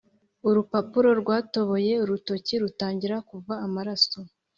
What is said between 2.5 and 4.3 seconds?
rutangira kuva amaraso.